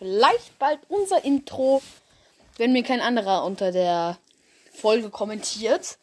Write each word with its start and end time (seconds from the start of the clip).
vielleicht 0.00 0.58
bald 0.58 0.80
unser 0.88 1.22
Intro, 1.24 1.82
wenn 2.56 2.72
mir 2.72 2.82
kein 2.82 3.02
anderer 3.02 3.44
unter 3.44 3.70
der 3.70 4.18
Folge 4.72 5.10
kommentiert. 5.10 5.98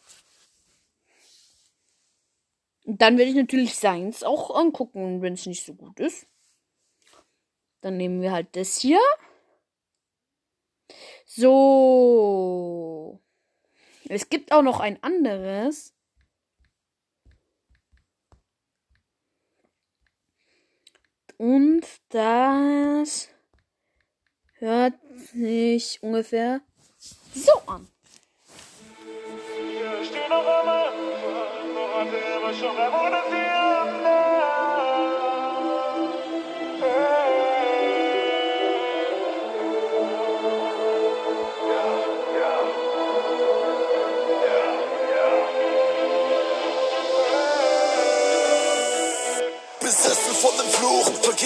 Dann 2.84 3.18
werde 3.18 3.30
ich 3.30 3.36
natürlich 3.36 3.74
seins 3.74 4.22
auch 4.22 4.54
angucken, 4.54 5.20
wenn 5.20 5.34
es 5.34 5.46
nicht 5.46 5.66
so 5.66 5.74
gut 5.74 5.98
ist. 5.98 6.28
Dann 7.80 7.96
nehmen 7.96 8.22
wir 8.22 8.30
halt 8.30 8.54
das 8.54 8.78
hier. 8.78 9.00
So. 11.26 13.20
Es 14.08 14.28
gibt 14.28 14.52
auch 14.52 14.62
noch 14.62 14.78
ein 14.78 15.02
anderes. 15.02 15.92
Und 21.36 21.84
das 22.10 23.28
hört 24.58 24.94
sich 25.32 26.02
ungefähr 26.02 26.60
so 27.34 27.52
an. 27.66 27.88
Wir 29.56 30.04
stehen 30.04 30.28
noch 30.28 30.46
am 30.46 30.68
Anfang, 30.68 31.74
woran 31.74 32.12
wir 32.12 32.36
immer 32.36 32.54
schon 32.54 32.76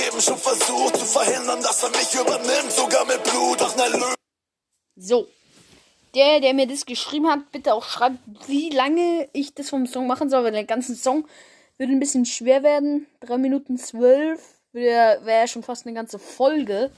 Vergebens 0.02 0.24
schon 0.24 0.38
versucht 0.38 0.96
zu 0.96 1.04
verhindern, 1.04 1.62
dass 1.62 1.82
er 1.84 1.90
mich 1.90 2.12
übernimmt, 2.14 2.72
sogar 2.72 3.04
mit 3.06 3.22
Blut. 3.22 3.58
Ach 3.60 3.76
nein, 3.76 3.92
So. 4.96 5.28
Der, 6.14 6.40
der 6.40 6.54
mir 6.54 6.66
das 6.66 6.84
geschrieben 6.84 7.28
hat, 7.28 7.52
bitte 7.52 7.72
auch 7.72 7.84
schreibt, 7.84 8.18
wie 8.46 8.70
lange 8.70 9.28
ich 9.32 9.54
das 9.54 9.70
vom 9.70 9.86
Song 9.86 10.06
machen 10.06 10.28
soll, 10.28 10.44
weil 10.44 10.52
der 10.52 10.64
ganze 10.64 10.94
Song 10.94 11.26
würde 11.78 11.92
ein 11.92 12.00
bisschen 12.00 12.26
schwer 12.26 12.62
werden. 12.62 13.06
3 13.20 13.38
Minuten 13.38 13.78
12 13.78 14.42
wäre 14.72 15.24
wär 15.24 15.46
schon 15.46 15.62
fast 15.62 15.86
eine 15.86 15.94
ganze 15.94 16.18
Folge. 16.18 16.90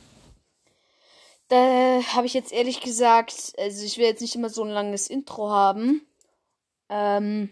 Da 1.48 2.02
habe 2.14 2.26
ich 2.26 2.34
jetzt 2.34 2.52
ehrlich 2.52 2.80
gesagt, 2.80 3.52
also 3.58 3.84
ich 3.84 3.98
will 3.98 4.06
jetzt 4.06 4.22
nicht 4.22 4.34
immer 4.34 4.48
so 4.48 4.64
ein 4.64 4.70
langes 4.70 5.08
Intro 5.08 5.50
haben. 5.50 6.06
Ähm, 6.88 7.50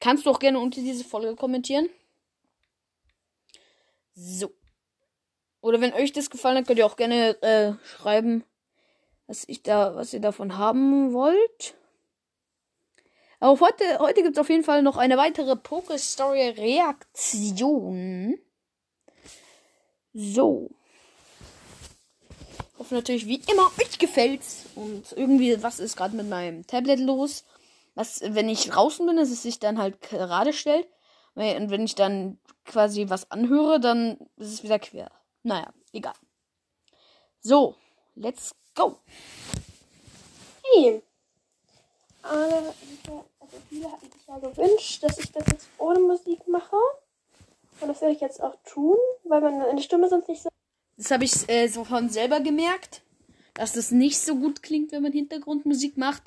kannst 0.00 0.26
du 0.26 0.30
auch 0.30 0.40
gerne 0.40 0.58
unter 0.58 0.80
diese 0.80 1.04
Folge 1.04 1.36
kommentieren? 1.36 1.88
So. 4.22 4.52
Oder 5.62 5.80
wenn 5.80 5.94
euch 5.94 6.12
das 6.12 6.28
gefallen 6.28 6.58
hat, 6.58 6.66
könnt 6.66 6.78
ihr 6.78 6.84
auch 6.84 6.96
gerne 6.96 7.42
äh, 7.42 7.72
schreiben, 7.86 8.44
was 9.26 9.48
ich 9.48 9.62
da, 9.62 9.96
was 9.96 10.12
ihr 10.12 10.20
davon 10.20 10.58
haben 10.58 11.14
wollt. 11.14 11.74
Aber 13.38 13.58
heute, 13.60 13.98
heute 13.98 14.22
gibt 14.22 14.36
es 14.36 14.40
auf 14.40 14.50
jeden 14.50 14.64
Fall 14.64 14.82
noch 14.82 14.98
eine 14.98 15.16
weitere 15.16 15.56
Poké-Story-Reaktion. 15.56 18.38
So. 20.12 20.70
Ich 22.28 22.78
hoffe 22.78 22.94
natürlich 22.94 23.26
wie 23.26 23.40
immer, 23.50 23.72
euch 23.80 23.98
gefällt's. 23.98 24.66
Und 24.74 25.12
irgendwie, 25.16 25.62
was 25.62 25.80
ist 25.80 25.96
gerade 25.96 26.14
mit 26.14 26.28
meinem 26.28 26.66
Tablet 26.66 27.00
los? 27.00 27.46
Was, 27.94 28.20
wenn 28.22 28.50
ich 28.50 28.66
draußen 28.66 29.06
bin, 29.06 29.16
dass 29.16 29.30
es 29.30 29.42
sich 29.42 29.60
dann 29.60 29.78
halt 29.78 30.02
gerade 30.02 30.52
stellt. 30.52 30.86
Und 31.40 31.70
wenn 31.70 31.84
ich 31.84 31.94
dann 31.94 32.38
quasi 32.64 33.08
was 33.08 33.30
anhöre, 33.30 33.80
dann 33.80 34.18
ist 34.36 34.52
es 34.52 34.62
wieder 34.62 34.78
quer. 34.78 35.10
Naja, 35.42 35.72
egal. 35.92 36.14
So, 37.40 37.76
let's 38.14 38.54
go. 38.74 38.98
Hey. 40.62 41.02
also 42.22 42.74
viele 43.68 43.90
hatten 43.90 44.12
sich 44.12 44.26
ja 44.26 44.38
gewünscht, 44.38 45.02
dass 45.02 45.18
ich 45.18 45.32
das 45.32 45.46
jetzt 45.46 45.68
ohne 45.78 46.00
Musik 46.00 46.46
mache. 46.46 46.76
Und 47.80 47.88
das 47.88 48.02
werde 48.02 48.14
ich 48.14 48.20
jetzt 48.20 48.42
auch 48.42 48.56
tun, 48.64 48.98
weil 49.24 49.40
meine 49.40 49.82
Stimme 49.82 50.08
sonst 50.08 50.28
nicht 50.28 50.42
so. 50.42 50.50
Das 50.98 51.10
habe 51.10 51.24
ich 51.24 51.48
äh, 51.48 51.68
so 51.68 51.84
von 51.84 52.10
selber 52.10 52.40
gemerkt, 52.40 53.00
dass 53.54 53.72
das 53.72 53.90
nicht 53.90 54.18
so 54.18 54.36
gut 54.36 54.62
klingt, 54.62 54.92
wenn 54.92 55.02
man 55.02 55.12
Hintergrundmusik 55.12 55.96
macht. 55.96 56.22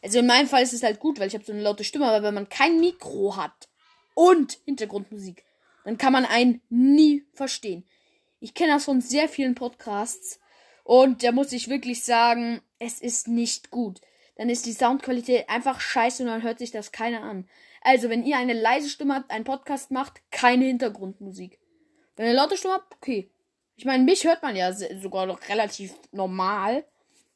Also 0.00 0.20
in 0.20 0.26
meinem 0.26 0.46
Fall 0.46 0.62
ist 0.62 0.72
es 0.72 0.84
halt 0.84 1.00
gut, 1.00 1.18
weil 1.18 1.26
ich 1.26 1.34
habe 1.34 1.44
so 1.44 1.52
eine 1.52 1.62
laute 1.62 1.82
Stimme, 1.82 2.06
aber 2.06 2.22
wenn 2.22 2.34
man 2.34 2.48
kein 2.48 2.78
Mikro 2.78 3.36
hat 3.36 3.68
und 4.14 4.58
Hintergrundmusik, 4.64 5.44
dann 5.84 5.98
kann 5.98 6.12
man 6.12 6.24
einen 6.24 6.60
nie 6.68 7.24
verstehen. 7.32 7.84
Ich 8.40 8.54
kenne 8.54 8.72
das 8.72 8.84
von 8.84 9.00
sehr 9.00 9.28
vielen 9.28 9.54
Podcasts 9.54 10.40
und 10.84 11.22
da 11.22 11.32
muss 11.32 11.52
ich 11.52 11.68
wirklich 11.68 12.04
sagen, 12.04 12.60
es 12.78 13.00
ist 13.00 13.28
nicht 13.28 13.70
gut. 13.70 14.00
Dann 14.36 14.48
ist 14.48 14.66
die 14.66 14.72
Soundqualität 14.72 15.48
einfach 15.48 15.80
scheiße 15.80 16.22
und 16.22 16.28
dann 16.28 16.42
hört 16.42 16.58
sich 16.58 16.70
das 16.70 16.90
keiner 16.90 17.22
an. 17.22 17.48
Also, 17.82 18.08
wenn 18.08 18.24
ihr 18.24 18.36
eine 18.36 18.54
leise 18.54 18.88
Stimme 18.88 19.14
habt, 19.14 19.30
einen 19.30 19.44
Podcast 19.44 19.90
macht, 19.90 20.20
keine 20.30 20.64
Hintergrundmusik. 20.64 21.58
Wenn 22.16 22.26
ihr 22.26 22.30
eine 22.30 22.38
laute 22.38 22.56
Stimme 22.56 22.74
habt, 22.74 22.94
okay. 22.94 23.30
Ich 23.76 23.84
meine, 23.84 24.04
mich 24.04 24.24
hört 24.24 24.42
man 24.42 24.54
ja 24.54 24.72
sogar 24.72 25.26
noch 25.26 25.48
relativ 25.48 25.94
normal. 26.12 26.84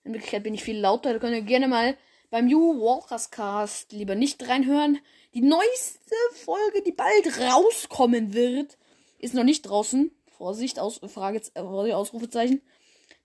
In 0.04 0.12
Wirklichkeit 0.12 0.44
bin 0.44 0.54
ich 0.54 0.62
viel 0.62 0.78
lauter. 0.78 1.12
Da 1.12 1.18
könnt 1.18 1.34
ihr 1.34 1.42
gerne 1.42 1.68
mal 1.68 1.96
beim 2.30 2.48
You 2.48 2.80
Walkers 2.80 3.30
Cast 3.30 3.92
lieber 3.92 4.14
nicht 4.14 4.48
reinhören. 4.48 4.98
Die 5.36 5.42
neueste 5.42 6.16
Folge, 6.32 6.80
die 6.80 6.92
bald 6.92 7.38
rauskommen 7.38 8.32
wird, 8.32 8.78
ist 9.18 9.34
noch 9.34 9.44
nicht 9.44 9.68
draußen. 9.68 10.10
Vorsicht, 10.38 10.78
aus, 10.78 10.98
Frage, 11.08 11.42
äh, 11.52 11.60
Ausrufezeichen. 11.60 12.62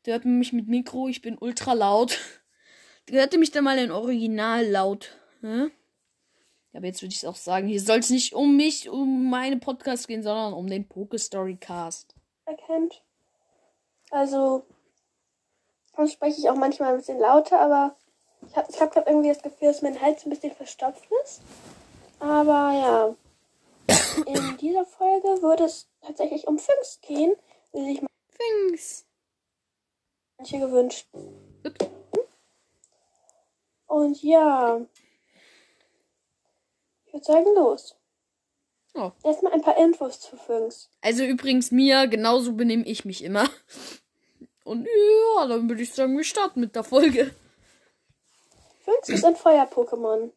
Der 0.06 0.16
hört 0.16 0.26
mich 0.26 0.52
mit 0.52 0.68
Mikro, 0.68 1.08
ich 1.08 1.22
bin 1.22 1.38
ultra 1.38 1.72
laut. 1.72 2.20
Hört 3.10 3.32
ihr 3.32 3.40
mich 3.40 3.52
da 3.52 3.62
mal 3.62 3.78
in 3.78 3.92
Original 3.92 4.68
laut? 4.68 5.18
Hm? 5.40 5.72
Aber 6.74 6.86
jetzt 6.86 7.02
würde 7.02 7.14
ich 7.14 7.20
es 7.20 7.26
auch 7.26 7.38
sagen, 7.38 7.68
hier 7.68 7.80
soll 7.80 8.00
es 8.00 8.10
nicht 8.10 8.34
um 8.34 8.58
mich, 8.58 8.90
um 8.90 9.30
meine 9.30 9.56
Podcast 9.56 10.10
gehen, 10.10 10.22
sondern 10.22 10.52
um 10.52 10.68
den 10.68 10.90
Pokestory 10.90 11.56
Cast. 11.56 12.14
Erkennt. 12.44 13.04
Also, 14.10 14.66
dann 15.96 16.10
spreche 16.10 16.42
ich 16.42 16.50
auch 16.50 16.58
manchmal 16.58 16.92
ein 16.92 16.98
bisschen 16.98 17.20
lauter, 17.20 17.62
aber 17.62 17.96
ich 18.50 18.56
habe 18.58 18.68
ich 18.70 18.82
hab 18.82 18.92
gerade 18.92 19.10
irgendwie 19.10 19.30
das 19.30 19.42
Gefühl, 19.42 19.70
dass 19.70 19.82
mein 19.82 20.02
Hals 20.02 20.26
ein 20.26 20.30
bisschen 20.30 20.54
verstopft 20.54 21.08
ist. 21.24 21.42
Aber 22.22 22.72
ja. 22.72 23.16
In 24.28 24.58
dieser 24.58 24.86
Folge 24.86 25.42
würde 25.42 25.64
es 25.64 25.90
tatsächlich 26.02 26.48
um 26.48 26.60
Finks 26.60 27.02
gehen, 27.02 27.36
wie 27.74 27.94
sich 27.94 28.02
Finks. 28.30 29.08
manche 30.38 30.60
gewünscht. 30.60 31.08
Und 33.88 34.22
ja. 34.22 34.82
Ich 37.06 37.14
würde 37.14 37.26
sagen, 37.26 37.56
los. 37.56 37.96
Oh. 38.94 39.12
Erstmal 39.24 39.54
ein 39.54 39.62
paar 39.62 39.78
Infos 39.78 40.20
zu 40.20 40.38
Finks. 40.38 40.90
Also 41.02 41.24
übrigens, 41.24 41.72
Mia, 41.72 42.06
genauso 42.06 42.54
benehme 42.54 42.86
ich 42.86 43.04
mich 43.04 43.24
immer. 43.24 43.50
Und 44.64 44.86
ja, 44.86 45.48
dann 45.48 45.68
würde 45.68 45.82
ich 45.82 45.92
sagen, 45.92 46.16
wir 46.16 46.24
starten 46.24 46.60
mit 46.60 46.76
der 46.76 46.84
Folge. 46.84 47.34
Finks 48.86 49.10
ist 49.10 49.26
ein 49.26 49.36
Feuer-Pokémon. 49.36 50.32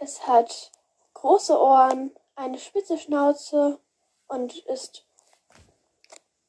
Es 0.00 0.26
hat 0.26 0.72
große 1.14 1.58
Ohren, 1.58 2.12
eine 2.36 2.58
spitze 2.58 2.98
Schnauze 2.98 3.78
und 4.26 4.56
ist 4.66 5.06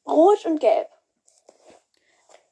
rot 0.06 0.44
und 0.46 0.60
gelb. 0.60 0.88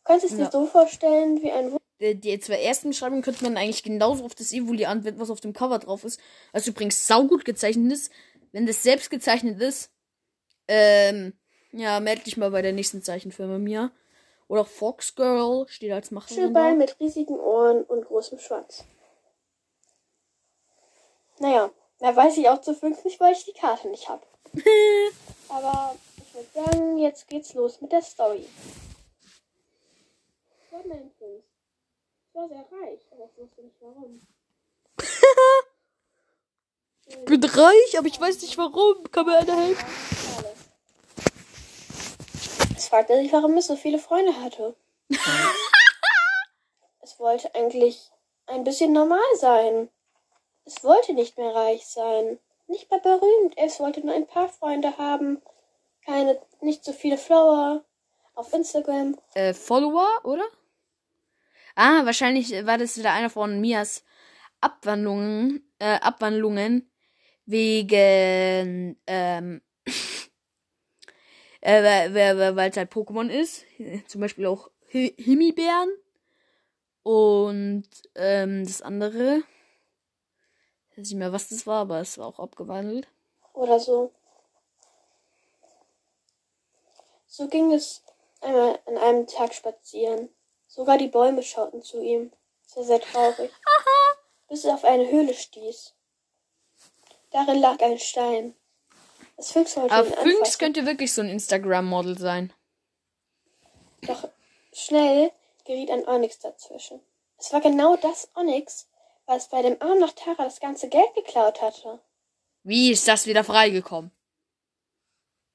Könntest 0.04 0.32
du 0.32 0.36
es 0.36 0.40
ja. 0.40 0.46
dir 0.46 0.52
so 0.52 0.66
vorstellen 0.66 1.42
wie 1.42 1.50
ein 1.50 1.76
die, 2.00 2.20
die 2.20 2.40
zwei 2.40 2.60
ersten 2.60 2.88
Beschreibungen 2.88 3.22
könnte 3.22 3.44
man 3.44 3.56
eigentlich 3.56 3.82
genauso 3.82 4.24
auf 4.24 4.34
das 4.34 4.52
Evoli 4.52 4.84
anwenden, 4.84 5.20
was 5.20 5.30
auf 5.30 5.40
dem 5.40 5.52
Cover 5.52 5.78
drauf 5.78 6.04
ist. 6.04 6.20
Was 6.52 6.66
übrigens 6.66 7.06
saugut 7.06 7.44
gezeichnet 7.44 7.92
ist. 7.92 8.12
Wenn 8.52 8.66
das 8.66 8.82
selbst 8.82 9.10
gezeichnet 9.10 9.60
ist, 9.60 9.90
ähm, 10.68 11.32
ja, 11.72 12.00
melde 12.00 12.22
dich 12.22 12.36
mal 12.36 12.50
bei 12.50 12.62
der 12.62 12.72
nächsten 12.72 13.02
Zeichenfirma 13.02 13.58
mir. 13.58 13.90
Oder 14.48 14.64
Fox 14.64 15.14
Girl 15.14 15.66
steht 15.68 15.92
als 15.92 16.10
Macherin. 16.10 16.44
Schulball 16.44 16.74
mit 16.76 16.98
riesigen 17.00 17.38
Ohren 17.38 17.82
und 17.82 18.04
großem 18.04 18.38
Schwanz. 18.38 18.84
Naja, 21.38 21.70
da 22.04 22.14
weiß 22.14 22.36
ich 22.36 22.50
auch 22.50 22.60
zu 22.60 22.74
fünf 22.74 23.02
nicht, 23.06 23.18
weil 23.18 23.32
ich 23.32 23.46
die 23.46 23.54
Karte 23.54 23.88
nicht 23.88 24.10
habe. 24.10 24.22
Aber 25.48 25.96
ich 26.18 26.34
würde 26.34 26.48
sagen, 26.52 26.98
jetzt 26.98 27.28
geht's 27.28 27.54
los 27.54 27.80
mit 27.80 27.92
der 27.92 28.02
Story. 28.02 28.46
Ich 30.66 30.72
war 32.34 32.48
sehr 32.48 32.58
reich, 32.58 33.00
aber 33.12 33.24
ich 33.24 33.38
wusste 33.38 33.62
nicht 33.62 33.76
warum. 33.80 34.20
ich 37.06 37.24
bin 37.24 37.42
reich, 37.42 37.96
aber 37.98 38.08
ich 38.08 38.20
weiß 38.20 38.42
nicht 38.42 38.58
warum. 38.58 39.04
Kann 39.10 39.24
mir 39.24 39.38
einer 39.38 39.56
helfen? 39.56 39.86
Es 42.76 42.88
fragte 42.88 43.16
sich, 43.16 43.32
warum 43.32 43.56
es 43.56 43.68
so 43.68 43.76
viele 43.76 44.00
Freunde 44.00 44.38
hatte. 44.40 44.76
es 47.00 47.18
wollte 47.20 47.54
eigentlich 47.54 48.10
ein 48.46 48.64
bisschen 48.64 48.92
normal 48.92 49.20
sein. 49.38 49.88
Es 50.64 50.82
wollte 50.82 51.12
nicht 51.12 51.36
mehr 51.36 51.54
reich 51.54 51.86
sein, 51.86 52.38
nicht 52.66 52.90
mehr 52.90 53.00
berühmt, 53.00 53.54
es 53.56 53.80
wollte 53.80 54.00
nur 54.00 54.14
ein 54.14 54.26
paar 54.26 54.48
Freunde 54.48 54.96
haben, 54.96 55.42
keine, 56.04 56.38
nicht 56.60 56.84
so 56.84 56.92
viele 56.92 57.18
Follower 57.18 57.84
auf 58.34 58.52
Instagram. 58.52 59.16
Äh, 59.34 59.54
Follower, 59.54 60.20
oder? 60.24 60.44
Ah, 61.76 62.04
wahrscheinlich 62.04 62.52
war 62.66 62.78
das 62.78 62.96
wieder 62.96 63.12
einer 63.12 63.30
von 63.30 63.60
Mias 63.60 64.04
Abwandlungen, 64.60 65.70
äh, 65.78 65.98
Abwandlungen 66.00 66.90
wegen, 67.46 68.98
ähm, 69.06 69.60
äh, 71.60 71.82
weil 72.54 72.70
es 72.70 72.76
halt 72.76 72.92
Pokémon 72.92 73.28
ist. 73.28 73.64
Zum 74.06 74.20
Beispiel 74.20 74.46
auch 74.46 74.70
Hi 74.92 75.14
Himbeeren. 75.18 75.90
Und 77.02 77.88
ähm, 78.14 78.64
das 78.64 78.80
andere. 78.80 79.42
Ich 80.94 80.98
weiß 80.98 81.08
nicht 81.10 81.18
mehr, 81.18 81.32
was 81.32 81.48
das 81.48 81.66
war, 81.66 81.80
aber 81.80 81.98
es 81.98 82.18
war 82.18 82.28
auch 82.28 82.38
abgewandelt. 82.38 83.08
Oder 83.52 83.80
so. 83.80 84.12
So 87.26 87.48
ging 87.48 87.72
es 87.72 88.04
einmal 88.40 88.78
an 88.86 88.96
einem 88.98 89.26
Tag 89.26 89.54
spazieren. 89.54 90.28
Sogar 90.68 90.96
die 90.96 91.08
Bäume 91.08 91.42
schauten 91.42 91.82
zu 91.82 92.00
ihm. 92.00 92.32
Es 92.64 92.76
war 92.76 92.84
sehr 92.84 93.00
traurig. 93.00 93.50
Bis 94.48 94.64
er 94.64 94.74
auf 94.74 94.84
eine 94.84 95.10
Höhle 95.10 95.34
stieß. 95.34 95.94
Darin 97.32 97.60
lag 97.60 97.80
ein 97.80 97.98
Stein. 97.98 98.54
Das 99.36 99.50
Füchs 99.50 99.76
wollte 99.76 99.92
Aber 99.92 100.06
ihn 100.06 100.14
Fünx 100.14 100.26
anfassen. 100.38 100.58
könnte 100.60 100.86
wirklich 100.86 101.12
so 101.12 101.22
ein 101.22 101.28
Instagram-Model 101.28 102.16
sein. 102.18 102.52
Doch 104.02 104.28
schnell 104.72 105.32
geriet 105.64 105.90
ein 105.90 106.06
Onyx 106.06 106.38
dazwischen. 106.38 107.00
Es 107.36 107.52
war 107.52 107.60
genau 107.60 107.96
das 107.96 108.28
Onyx, 108.36 108.86
was 109.26 109.48
bei 109.48 109.62
dem 109.62 109.80
Arm 109.80 109.98
nach 109.98 110.12
Tara 110.12 110.44
das 110.44 110.60
ganze 110.60 110.88
Geld 110.88 111.14
geklaut 111.14 111.62
hatte. 111.62 112.00
Wie 112.62 112.90
ist 112.90 113.06
das 113.08 113.26
wieder 113.26 113.44
freigekommen? 113.44 114.10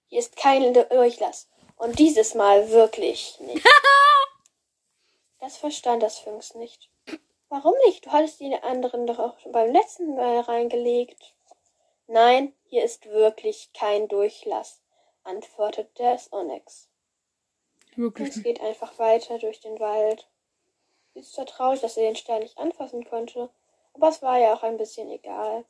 Hier 0.08 0.20
ist 0.20 0.36
kein 0.36 0.74
Durchlass. 0.74 1.48
Und 1.78 1.98
dieses 1.98 2.36
Mal 2.36 2.72
wirklich 2.72 3.40
nicht. 3.40 3.66
das 5.40 5.58
verstand 5.58 6.04
das 6.04 6.20
Füchs 6.20 6.56
nicht. 6.56 6.90
Warum 7.48 7.74
nicht? 7.86 8.06
Du 8.06 8.12
hattest 8.12 8.40
die 8.40 8.54
anderen 8.54 9.08
doch 9.08 9.18
auch 9.18 9.40
schon 9.40 9.52
beim 9.52 9.72
letzten 9.72 10.16
Mal 10.16 10.42
reingelegt. 10.42 11.34
Nein, 12.08 12.54
hier 12.66 12.84
ist 12.84 13.06
wirklich 13.06 13.72
kein 13.74 14.08
Durchlass, 14.08 14.82
antwortete 15.24 15.90
das 15.96 16.32
Onyx. 16.34 16.90
Wirklich. 17.96 18.30
Es 18.30 18.44
geht 18.44 18.62
einfach 18.62 18.98
weiter 19.00 19.40
durch 19.40 19.60
den 19.60 19.80
Wald. 19.80 20.28
Sie 21.14 21.22
ist 21.22 21.34
zwar 21.34 21.46
traurig, 21.46 21.82
dass 21.82 21.98
er 21.98 22.04
den 22.04 22.16
Stein 22.16 22.42
nicht 22.42 22.58
anfassen 22.58 23.06
konnte, 23.06 23.50
aber 24.00 24.10
es 24.10 24.22
war 24.22 24.40
ja 24.40 24.54
auch 24.54 24.64
ein 24.64 24.78
bisschen 24.78 25.10
egal. 25.12 25.66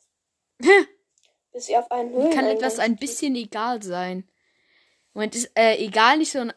Bis 1.51 1.65
sie 1.65 1.75
auf 1.75 1.89
einen 1.91 2.13
Wie 2.13 2.29
kann 2.29 2.45
etwas 2.45 2.77
ein 2.77 2.95
bisschen 2.95 3.35
egal 3.35 3.81
sein? 3.81 4.29
Moment, 5.13 5.35
ist 5.35 5.51
äh, 5.55 5.83
egal 5.83 6.19
nicht 6.19 6.31
so 6.31 6.39
ein 6.39 6.53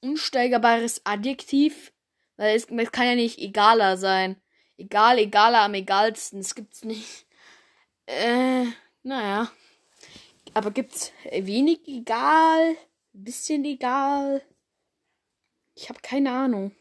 unsteigerbares 0.00 1.02
Adjektiv? 1.04 1.92
Weil 2.36 2.54
es, 2.56 2.66
es 2.70 2.92
kann 2.92 3.06
ja 3.06 3.14
nicht 3.16 3.40
egaler 3.40 3.96
sein. 3.96 4.40
Egal, 4.76 5.18
egaler 5.18 5.62
am 5.62 5.74
egalsten. 5.74 6.38
Das 6.38 6.54
gibt's 6.54 6.84
nicht. 6.84 7.26
Äh, 8.06 8.66
naja. 9.02 9.50
Aber 10.54 10.70
gibt's 10.70 11.12
wenig 11.30 11.80
egal? 11.88 12.76
Bisschen 13.12 13.64
egal? 13.64 14.42
Ich 15.74 15.88
habe 15.88 16.00
keine 16.00 16.30
Ahnung. 16.30 16.72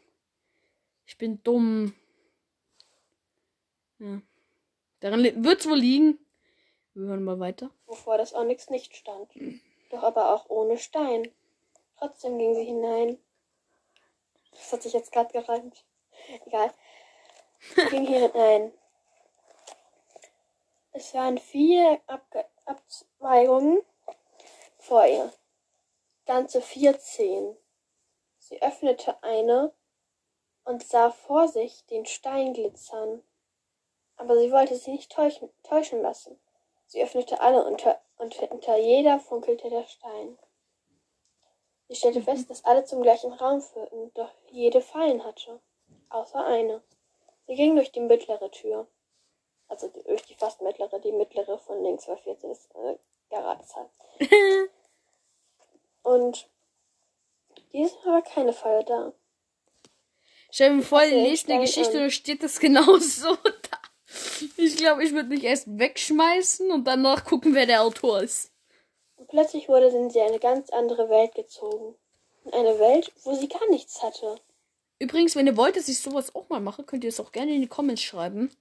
Ich 1.07 1.18
bin 1.18 1.41
dumm. 1.44 1.94
Ja. 4.01 4.19
Daran 5.00 5.19
li- 5.19 5.36
wird's 5.38 5.68
wohl 5.69 5.77
liegen. 5.77 6.18
Wir 6.94 7.07
hören 7.07 7.24
mal 7.24 7.39
weiter. 7.39 7.69
wovor 7.86 8.18
das 8.18 8.33
Onyx 8.33 8.69
nicht 8.69 8.95
stand. 8.95 9.31
Doch 9.92 10.03
aber 10.03 10.33
auch 10.33 10.50
ohne 10.50 10.77
Stein. 10.77 11.31
Trotzdem 11.98 12.38
ging 12.38 12.56
sie 12.56 12.65
hinein. 12.65 13.18
Das 14.51 14.74
hat 14.74 14.81
sich 14.83 14.94
jetzt 14.94 15.12
gerade 15.12 15.31
gereimt. 15.31 15.86
Egal. 16.48 16.74
Sie 17.75 17.86
ging 17.92 18.07
hier 18.07 18.31
hinein. 18.31 18.74
Es 20.94 21.13
waren 21.13 21.38
vier 21.38 22.01
Abge 22.07 22.45
Abzweigungen 22.65 23.81
vor 24.80 25.06
ihr. 25.06 25.31
Ganze 26.25 26.62
vierzehn. 26.62 27.56
Sie 28.39 28.62
öffnete 28.62 29.21
eine 29.24 29.74
und 30.63 30.83
sah 30.83 31.12
vor 31.12 31.47
sich 31.47 31.86
den 31.86 32.06
Stein 32.06 32.54
glitzern. 32.54 33.24
Aber 34.21 34.38
sie 34.38 34.51
wollte 34.51 34.75
sich 34.75 34.88
nicht 34.88 35.12
täuschen, 35.12 35.50
täuschen 35.63 36.03
lassen. 36.03 36.39
Sie 36.85 37.01
öffnete 37.01 37.41
alle 37.41 37.65
unter, 37.65 38.00
und 38.18 38.35
hinter 38.35 38.77
jeder 38.77 39.19
funkelte 39.19 39.68
der 39.71 39.88
Stein. 39.88 40.38
Sie 41.88 41.95
stellte 41.95 42.21
fest, 42.21 42.47
dass 42.47 42.63
alle 42.63 42.85
zum 42.85 43.01
gleichen 43.01 43.33
Raum 43.33 43.62
führten, 43.62 44.13
doch 44.13 44.29
jede 44.51 44.79
Fallen 44.79 45.23
hatte. 45.23 45.59
Außer 46.09 46.45
eine. 46.45 46.83
Sie 47.47 47.56
ging 47.56 47.75
durch 47.75 47.91
die 47.91 48.00
mittlere 48.00 48.51
Tür. 48.51 48.85
Also 49.68 49.88
die, 49.88 50.03
durch 50.03 50.21
die 50.21 50.35
fast 50.35 50.62
mittlere. 50.62 51.00
Die 51.00 51.13
mittlere 51.13 51.57
von 51.57 51.81
links 51.81 52.07
war 52.07 52.18
14 52.18 52.51
ist 52.51 52.69
äh, 52.75 52.97
Garadezahl. 53.31 53.89
Und 56.03 56.47
diesmal 57.73 58.18
war 58.18 58.21
keine 58.21 58.53
Falle 58.53 58.85
da. 58.85 59.13
Stell 60.51 60.73
mir 60.75 60.83
vor, 60.83 61.01
ihr 61.01 61.23
lest 61.23 61.50
eine 61.50 61.62
Geschichte 61.62 62.03
und 62.03 62.12
steht 62.12 62.44
das 62.44 62.59
genau 62.59 62.97
so 62.97 63.35
da. 63.35 63.61
Ich 64.58 64.78
glaube, 64.78 65.04
ich 65.04 65.14
würde 65.14 65.30
mich 65.30 65.44
erst 65.44 65.66
wegschmeißen 65.68 66.72
und 66.72 66.86
danach 66.86 67.26
gucken, 67.26 67.54
wer 67.56 67.66
der 67.66 67.84
Autor 67.84 68.22
ist. 68.22 68.52
Und 69.18 69.28
plötzlich 69.28 69.70
wurde 69.70 69.92
sie 69.92 69.98
in 69.98 70.26
eine 70.26 70.40
ganz 70.40 70.70
andere 70.70 71.10
Welt 71.10 71.36
gezogen. 71.36 71.96
In 72.46 72.54
eine 72.54 72.80
Welt, 72.80 73.12
wo 73.24 73.36
sie 73.36 73.48
gar 73.48 73.70
nichts 73.70 74.02
hatte. 74.02 74.36
Übrigens, 75.00 75.36
wenn 75.36 75.48
ihr 75.48 75.57
wollt, 75.57 75.76
dass 75.76 75.88
ich 75.88 76.00
sowas 76.00 76.36
auch 76.36 76.50
mal 76.50 76.60
mache, 76.60 76.83
könnt 76.83 77.04
ihr 77.04 77.10
es 77.10 77.19
auch 77.19 77.31
gerne 77.31 77.54
in 77.54 77.62
die 77.62 77.68
Comments 77.68 78.02
schreiben. 78.02 78.52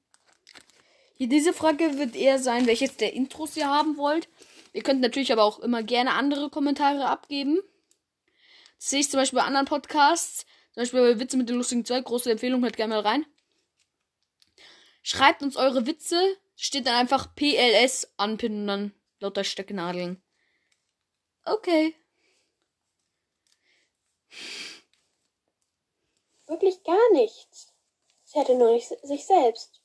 Hier, 1.14 1.28
diese 1.28 1.52
Frage 1.52 1.98
wird 1.98 2.16
eher 2.16 2.38
sein, 2.38 2.66
welches 2.66 2.96
der 2.96 3.12
Intros 3.12 3.56
ihr 3.56 3.68
haben 3.68 3.98
wollt. 3.98 4.28
Ihr 4.72 4.82
könnt 4.82 5.00
natürlich 5.00 5.32
aber 5.32 5.44
auch 5.44 5.58
immer 5.58 5.82
gerne 5.82 6.12
andere 6.12 6.48
Kommentare 6.48 7.06
abgeben. 7.06 7.58
Das 8.78 8.90
sehe 8.90 9.00
ich 9.00 9.10
zum 9.10 9.20
Beispiel 9.20 9.38
bei 9.38 9.44
anderen 9.44 9.66
Podcasts. 9.66 10.46
Zum 10.72 10.82
Beispiel 10.82 11.00
bei 11.00 11.20
Witze 11.20 11.36
mit 11.36 11.48
den 11.48 11.56
lustigen 11.56 11.84
zwei. 11.84 12.00
Große 12.00 12.30
Empfehlung, 12.30 12.62
hört 12.62 12.76
gerne 12.76 12.94
mal 12.94 13.00
rein. 13.00 13.26
Schreibt 15.02 15.42
uns 15.42 15.56
eure 15.56 15.86
Witze. 15.86 16.36
Steht 16.56 16.86
dann 16.86 16.94
einfach 16.94 17.34
PLS 17.34 18.12
anpinnen 18.16 18.60
und 18.62 18.66
dann 18.66 18.94
lauter 19.18 19.44
Stecknadeln. 19.44 20.22
Okay. 21.44 21.96
Wirklich 26.46 26.82
gar 26.84 27.12
nichts. 27.12 27.72
Sie 28.24 28.38
hatte 28.38 28.54
nur 28.54 28.72
nicht 28.72 28.88
sich 28.88 29.24
selbst. 29.24 29.80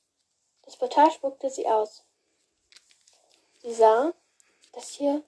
Das 0.62 0.76
Portal 0.76 1.10
spuckte 1.10 1.48
sie 1.48 1.66
aus. 1.66 2.04
Sie 3.62 3.72
sah, 3.72 4.12
dass 4.72 4.90
hier 4.90 5.24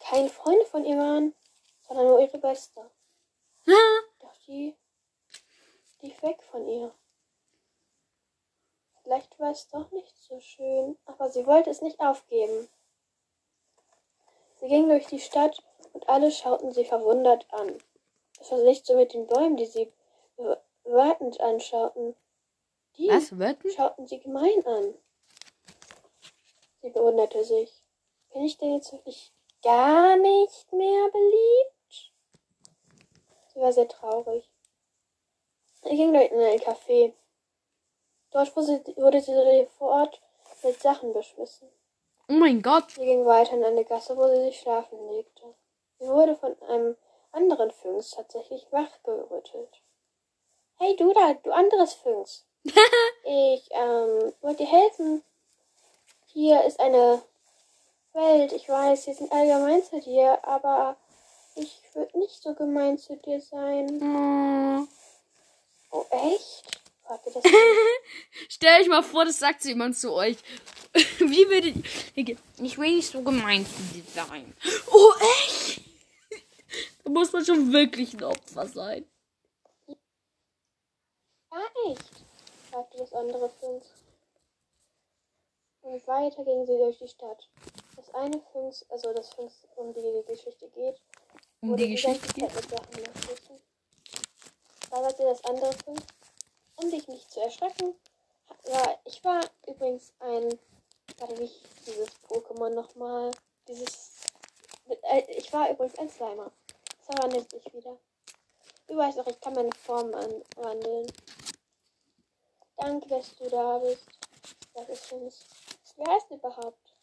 keine 0.00 0.28
Freunde 0.28 0.64
von 0.66 0.84
ihr 0.84 0.96
waren, 0.96 1.34
sondern 1.86 2.06
nur 2.06 2.20
ihre 2.20 2.38
Beste. 2.38 2.90
Doch 4.20 4.36
die 4.46 4.76
lief 6.00 6.22
weg 6.22 6.42
von 6.50 6.66
ihr. 6.68 6.94
Vielleicht 9.12 9.38
war 9.38 9.50
es 9.50 9.68
doch 9.68 9.90
nicht 9.90 10.16
so 10.16 10.40
schön, 10.40 10.96
aber 11.04 11.28
sie 11.28 11.44
wollte 11.44 11.68
es 11.68 11.82
nicht 11.82 12.00
aufgeben. 12.00 12.66
Sie 14.58 14.68
ging 14.68 14.88
durch 14.88 15.06
die 15.06 15.20
Stadt 15.20 15.62
und 15.92 16.08
alle 16.08 16.30
schauten 16.30 16.72
sie 16.72 16.86
verwundert 16.86 17.44
an. 17.52 17.76
Das 18.38 18.50
war 18.52 18.62
nicht 18.62 18.86
so 18.86 18.96
mit 18.96 19.12
den 19.12 19.26
Bäumen, 19.26 19.58
die 19.58 19.66
sie 19.66 19.92
wartend 20.84 21.42
anschauten. 21.42 22.16
Die 22.96 23.08
Was? 23.08 23.74
Schauten 23.74 24.06
sie 24.06 24.18
gemein 24.18 24.64
an. 24.64 24.94
Sie 26.80 26.88
bewunderte 26.88 27.44
sich. 27.44 27.82
Bin 28.32 28.44
ich 28.44 28.56
denn 28.56 28.72
jetzt 28.76 28.94
wirklich 28.94 29.30
gar 29.62 30.16
nicht 30.16 30.72
mehr 30.72 31.10
beliebt? 31.10 32.14
Sie 33.52 33.60
war 33.60 33.74
sehr 33.74 33.88
traurig. 33.88 34.48
Sie 35.82 35.96
ging 35.96 36.14
in 36.14 36.40
ein 36.40 36.60
Café. 36.60 37.12
Dort 38.32 38.54
wurde 38.56 39.20
sie, 39.20 39.32
sofort 39.32 40.20
mit 40.62 40.80
Sachen 40.80 41.12
beschmissen. 41.12 41.68
Oh 42.28 42.34
mein 42.34 42.62
Gott. 42.62 42.92
Sie 42.92 43.04
ging 43.04 43.26
weiter 43.26 43.54
in 43.54 43.64
eine 43.64 43.84
Gasse, 43.84 44.16
wo 44.16 44.26
sie 44.28 44.44
sich 44.44 44.60
schlafen 44.60 44.98
legte. 45.10 45.54
Sie 45.98 46.06
wurde 46.06 46.36
von 46.36 46.56
einem 46.62 46.96
anderen 47.32 47.70
Phönx 47.70 48.10
tatsächlich 48.12 48.66
wachgerüttelt. 48.70 49.82
Hey 50.78 50.96
du 50.96 51.12
da, 51.12 51.34
du 51.34 51.52
anderes 51.52 51.94
Phönx. 51.94 52.46
ich 53.24 53.68
ähm, 53.72 54.32
wollte 54.40 54.64
dir 54.64 54.70
helfen. 54.70 55.22
Hier 56.26 56.64
ist 56.64 56.80
eine 56.80 57.22
Welt. 58.12 58.52
Ich 58.52 58.68
weiß, 58.68 59.04
sie 59.04 59.12
sind 59.12 59.32
allgemein 59.32 59.82
zu 59.82 60.00
dir, 60.00 60.38
aber 60.46 60.96
ich 61.54 61.82
würde 61.94 62.18
nicht 62.18 62.42
so 62.42 62.54
gemein 62.54 62.98
zu 62.98 63.16
dir 63.16 63.40
sein. 63.40 64.88
Oh. 65.90 65.98
Oh, 65.98 66.06
echt? 66.10 66.81
Fragte 67.22 67.40
das 67.42 67.52
Stell 68.48 68.80
euch 68.80 68.88
mal 68.88 69.02
vor, 69.02 69.24
das 69.24 69.38
sagt 69.38 69.64
jemand 69.64 69.96
zu 69.96 70.12
euch. 70.12 70.36
Wie 71.18 71.48
würdet 71.48 71.76
ihr. 72.14 72.36
Ich 72.58 72.78
will 72.78 72.96
nicht 72.96 73.08
so 73.10 73.22
gemein 73.22 73.64
zu 73.66 73.82
dir 73.94 74.04
sein. 74.12 74.54
Oh, 74.90 75.12
echt? 75.46 75.80
Da 77.04 77.10
muss 77.10 77.32
man 77.32 77.44
schon 77.44 77.72
wirklich 77.72 78.14
ein 78.14 78.24
Opfer 78.24 78.66
sein. 78.66 79.06
Ah, 81.50 81.90
echt? 81.90 82.10
fragte 82.70 82.98
das 82.98 83.12
andere 83.12 83.50
Füns. 83.60 83.86
Und 85.82 86.06
weiter 86.06 86.44
gingen 86.44 86.66
sie 86.66 86.76
durch 86.78 86.98
die 86.98 87.08
Stadt. 87.08 87.48
Das 87.96 88.14
eine 88.14 88.40
Füns, 88.52 88.86
also 88.88 89.12
das 89.12 89.34
Füns, 89.34 89.66
um 89.76 89.92
die 89.92 90.00
die 90.00 90.24
Geschichte 90.26 90.68
geht, 90.70 91.00
Um 91.60 91.76
die 91.76 91.90
Geschichte 91.90 92.26
geht. 92.34 92.50
Zeit 92.50 92.54
mit 92.54 92.70
Sachen 92.70 93.02
nachrichten. 93.02 93.60
Da 94.90 95.02
sagte 95.02 95.22
das 95.24 95.44
andere 95.44 95.72
Füns, 95.84 96.02
um 96.82 96.90
dich 96.90 97.08
nicht 97.08 97.30
zu 97.30 97.40
erschrecken, 97.40 97.94
ja, 98.64 98.98
ich 99.04 99.22
war 99.24 99.40
übrigens 99.66 100.12
ein, 100.20 100.58
warte, 101.18 101.38
wie 101.38 101.50
dieses 101.86 102.10
Pokémon 102.28 102.70
nochmal? 102.70 103.30
Dieses, 103.68 104.22
äh, 105.02 105.22
ich 105.32 105.52
war 105.52 105.70
übrigens 105.70 105.98
ein 105.98 106.08
Slimer. 106.08 106.50
Das 106.96 107.16
verwandelt 107.16 107.50
sich 107.50 107.72
wieder. 107.72 107.96
Du 108.86 108.96
weißt 108.96 109.18
auch, 109.20 109.26
ich 109.26 109.40
kann 109.40 109.54
meine 109.54 109.72
Form 109.72 110.12
anwandeln. 110.14 111.10
Danke, 112.76 113.08
dass 113.08 113.34
du 113.36 113.48
da 113.48 113.78
bist. 113.78 114.06
Das 114.74 114.88
ist 114.88 115.06
schönes. 115.06 115.46
Wie 115.96 116.04
heißt 116.04 116.30
du 116.30 116.34
überhaupt? 116.34 116.94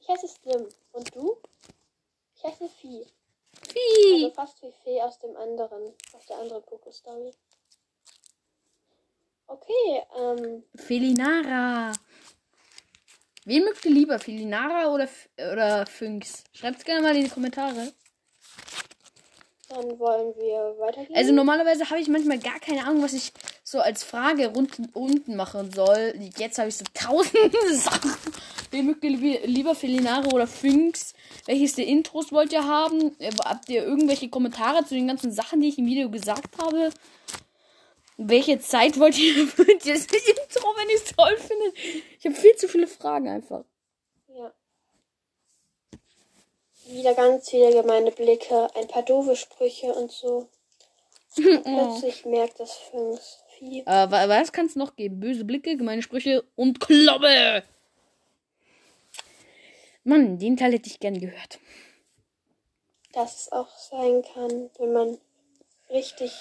Ich 0.00 0.08
heiße 0.08 0.28
Slim. 0.28 0.68
Und 0.92 1.14
du? 1.14 1.36
Ich 2.34 2.44
heiße 2.44 2.68
Vieh. 2.68 3.06
Also 3.52 3.74
Wie? 3.74 4.32
fast 4.34 4.62
wie 4.62 4.72
Fee 4.72 5.02
aus 5.02 5.18
dem 5.18 5.36
anderen, 5.36 5.94
aus 6.12 6.26
der 6.26 6.38
anderen 6.38 6.62
Poké-Story. 6.64 7.32
Okay, 9.52 10.02
ähm, 10.16 10.62
Felinara. 10.76 11.92
Wen 13.44 13.64
mögt 13.64 13.84
ihr 13.84 13.90
lieber? 13.90 14.18
Felinara 14.20 14.92
oder, 14.92 15.04
F- 15.04 15.28
oder 15.38 15.86
Fynx? 15.86 16.44
Schreibt's 16.52 16.84
gerne 16.84 17.02
mal 17.02 17.16
in 17.16 17.24
die 17.24 17.30
Kommentare. 17.30 17.92
dann 19.68 19.98
wollen 19.98 20.34
wir 20.36 20.76
weitergehen. 20.78 21.16
Also 21.16 21.32
normalerweise 21.32 21.90
habe 21.90 22.00
ich 22.00 22.06
manchmal 22.08 22.38
gar 22.38 22.60
keine 22.60 22.84
Ahnung, 22.86 23.02
was 23.02 23.12
ich 23.12 23.32
so 23.64 23.80
als 23.80 24.04
Frage 24.04 24.50
unten, 24.50 24.86
unten 24.92 25.34
machen 25.34 25.72
soll. 25.72 26.14
Jetzt 26.36 26.58
habe 26.58 26.68
ich 26.68 26.76
so 26.76 26.84
tausend 26.94 27.34
Sachen. 27.72 28.14
Wen 28.70 28.86
mögt 28.86 29.02
ihr 29.02 29.46
lieber, 29.46 29.74
Felinare 29.74 30.28
oder 30.28 30.46
Fynx? 30.46 31.14
Welches 31.46 31.74
der 31.74 31.86
Intros 31.86 32.30
wollt 32.30 32.52
ihr 32.52 32.64
haben? 32.64 33.16
Äh, 33.18 33.32
Habt 33.44 33.68
ihr 33.68 33.82
irgendwelche 33.84 34.28
Kommentare 34.28 34.84
zu 34.84 34.94
den 34.94 35.08
ganzen 35.08 35.32
Sachen, 35.32 35.60
die 35.60 35.68
ich 35.70 35.78
im 35.78 35.86
Video 35.86 36.08
gesagt 36.08 36.56
habe? 36.62 36.90
Welche 38.22 38.58
Zeit 38.58 38.98
wollt 38.98 39.16
ihr 39.18 39.46
für 39.48 39.64
das 39.64 39.86
Intro, 39.86 40.68
wenn 40.76 40.88
ihr 40.90 40.96
es 40.96 41.04
toll 41.04 41.36
findet? 41.38 41.74
Ich 42.18 42.24
habe 42.26 42.34
viel 42.34 42.54
zu 42.56 42.68
viele 42.68 42.86
Fragen 42.86 43.28
einfach. 43.28 43.64
Ja. 44.28 44.52
Wieder 46.86 47.14
ganz 47.14 47.48
viele 47.48 47.72
gemeine 47.72 48.10
Blicke, 48.12 48.68
ein 48.74 48.88
paar 48.88 49.04
doofe 49.04 49.36
Sprüche 49.36 49.86
und 49.94 50.10
so. 50.12 50.48
Plötzlich 51.34 52.24
merkt 52.26 52.60
das 52.60 52.76
Fünf. 52.76 53.20
Äh, 53.60 53.84
wa- 53.86 54.28
was 54.28 54.52
kann 54.52 54.66
es 54.66 54.76
noch 54.76 54.96
geben? 54.96 55.20
Böse 55.20 55.44
Blicke, 55.44 55.76
gemeine 55.76 56.02
Sprüche 56.02 56.44
und 56.56 56.78
Kloppe. 56.80 57.62
Mann, 60.04 60.38
den 60.38 60.56
Teil 60.56 60.72
hätte 60.72 60.88
ich 60.90 60.98
gern 61.00 61.20
gehört. 61.20 61.58
dass 63.12 63.42
es 63.42 63.52
auch 63.52 63.68
sein 63.78 64.22
kann, 64.34 64.70
wenn 64.78 64.92
man 64.92 65.18
richtig, 65.90 66.32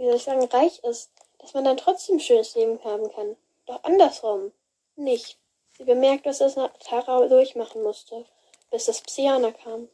wie 0.00 0.06
soll 0.06 0.16
ich 0.16 0.22
sagen, 0.22 0.44
reich 0.46 0.82
ist, 0.82 1.10
dass 1.38 1.52
man 1.52 1.64
dann 1.64 1.76
trotzdem 1.76 2.16
ein 2.16 2.20
schönes 2.20 2.54
Leben 2.54 2.82
haben 2.84 3.12
kann. 3.12 3.36
Doch 3.66 3.84
andersrum 3.84 4.52
nicht. 4.96 5.38
Sie 5.76 5.84
bemerkt, 5.84 6.24
dass 6.24 6.40
es 6.40 6.54
Tara 6.54 7.28
durchmachen 7.28 7.82
musste, 7.82 8.24
bis 8.70 8.86
das 8.86 9.02
Psyana 9.02 9.52
kam. 9.52 9.88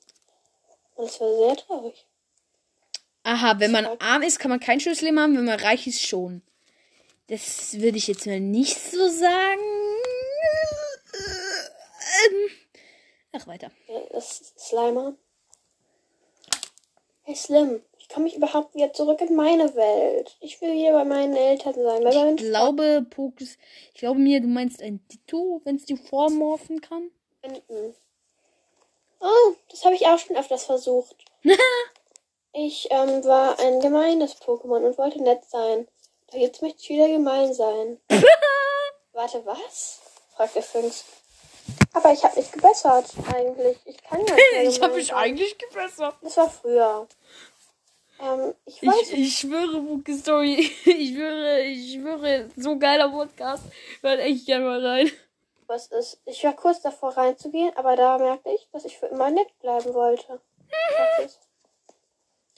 Und 0.95 1.05
es 1.07 1.21
war 1.21 1.37
sehr 1.37 1.57
traurig. 1.57 2.07
Aha, 3.25 3.59
wenn 3.59 3.73
man 3.73 3.87
arm 3.99 4.23
ist, 4.23 4.39
kann 4.39 4.51
man 4.51 4.61
kein 4.61 4.79
schönes 4.79 5.01
Leben 5.01 5.19
haben, 5.19 5.37
wenn 5.37 5.45
man 5.45 5.59
reich 5.59 5.89
ist, 5.89 6.07
schon. 6.07 6.43
Das 7.27 7.81
würde 7.81 7.99
ich 7.99 8.07
jetzt 8.07 8.27
mal 8.27 8.39
nicht 8.39 8.79
so 8.79 9.09
sagen. 9.09 9.61
Ähm, 12.27 12.51
Ach, 13.33 13.47
weiter. 13.49 13.73
Ja, 13.89 14.01
Das 14.13 14.41
ist 14.41 14.61
Slimer. 14.61 15.15
Hey 17.29 17.35
Slim, 17.35 17.83
ich 17.99 18.09
komme 18.09 18.27
mich 18.27 18.37
überhaupt 18.37 18.77
wieder 18.77 18.93
zurück 18.93 19.21
in 19.21 19.35
meine 19.35 19.75
Welt. 19.75 20.37
Ich 20.39 20.61
will 20.61 20.73
hier 20.73 20.93
bei 20.93 21.05
meinen 21.05 21.35
Eltern 21.35 21.75
sein. 21.75 22.05
Bei 22.05 22.31
Ich 22.31 22.37
glaube, 22.37 23.05
Pokes, 23.11 23.59
ich 23.93 23.99
glaube 23.99 24.21
mir, 24.21 24.41
du 24.41 24.47
meinst 24.47 24.81
ein 24.81 25.05
Ditto, 25.09 25.61
wenn 25.65 25.75
es 25.75 25.87
die 25.87 25.97
vormorphen 25.97 26.81
kann. 26.81 27.11
Oh, 29.19 29.55
das 29.71 29.85
habe 29.85 29.97
ich 29.97 30.07
auch 30.07 30.21
schon 30.21 30.37
öfters 30.37 30.67
versucht. 30.67 31.17
ich 32.53 32.87
ähm, 32.93 33.25
war 33.25 33.59
ein 33.59 33.81
gemeines 33.81 34.41
Pokémon 34.41 34.87
und 34.87 34.97
wollte 34.97 35.21
nett 35.21 35.45
sein. 35.47 35.89
Doch 36.29 36.39
jetzt 36.39 36.63
möchte 36.63 36.79
ich 36.81 36.91
wieder 36.91 37.09
gemein 37.09 37.53
sein. 37.53 37.99
Warte, 39.13 39.45
was? 39.45 40.01
fragte 40.37 40.63
Fünx. 40.63 41.05
Aber 41.93 42.13
ich 42.13 42.23
habe 42.25 42.37
mich 42.37 42.53
gebessert, 42.53 43.07
eigentlich. 43.35 43.79
Ich 43.85 44.03
kann 44.03 44.25
ja 44.27 44.35
Ich 44.63 44.81
habe 44.81 44.95
mich 44.95 45.15
eigentlich 45.15 45.57
gebessert. 45.59 46.15
Das 46.23 46.37
war 46.37 46.51
früher. 46.51 47.07
Ähm, 48.21 48.55
ich 48.65 48.83
Ich, 48.83 49.13
ich 49.13 49.39
schwöre, 49.39 49.81
Poke 49.81 50.15
Story. 50.17 50.71
Ich 50.85 51.15
schwöre, 51.15 51.61
ich 51.63 51.95
schwöre, 51.95 52.51
so 52.57 52.79
geiler 52.79 53.11
Podcast. 53.11 53.65
Hört 54.01 54.21
echt 54.21 54.47
gerne 54.47 54.65
mal 54.65 54.87
rein. 54.87 55.11
was 55.67 55.89
ist. 55.89 56.21
Ich 56.25 56.45
war 56.45 56.55
kurz 56.55 56.81
davor 56.81 57.17
reinzugehen, 57.17 57.77
aber 57.77 57.97
da 57.97 58.19
merkte 58.19 58.51
ich, 58.51 58.69
dass 58.73 58.85
ich 58.85 58.99
für 58.99 59.07
immer 59.07 59.31
nett 59.31 59.59
bleiben 59.61 59.93
wollte. 59.95 60.41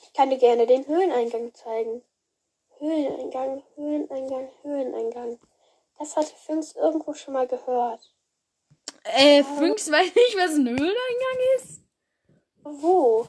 Ich 0.00 0.15
kann 0.15 0.31
dir 0.31 0.38
gerne 0.38 0.67
den 0.67 0.87
Höhleneingang 0.87 1.55
zeigen. 1.55 2.03
Höhleneingang, 2.79 3.62
Höhleneingang, 3.77 4.49
Höhleneingang. 4.62 5.38
Das 5.99 6.17
hatte 6.17 6.35
Fünx 6.35 6.73
irgendwo 6.75 7.12
schon 7.15 7.35
mal 7.35 7.47
gehört. 7.47 8.00
Äh, 9.05 9.43
Fünx 9.45 9.90
weiß 9.90 10.14
nicht, 10.14 10.37
was 10.37 10.52
ein 10.52 10.69
Höhleneingang 10.69 11.38
ist. 11.57 11.81
Wo? 12.62 13.28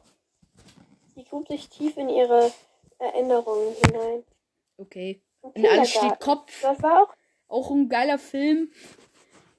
Sie 1.16 1.24
grub 1.24 1.48
sich 1.48 1.70
tief 1.70 1.98
in 1.98 2.10
ihre 2.10 2.52
Erinnerungen 2.98 3.76
hinein. 3.86 4.24
Okay. 4.78 5.22
In 5.54 5.66
alles 5.66 5.90
steht. 5.92 6.20
Kopf. 6.20 6.52
Dort 6.62 6.82
war 6.84 7.04
auch 7.04 7.14
Auch 7.48 7.72
ein 7.72 7.88
geiler 7.90 8.20
Film. 8.20 8.72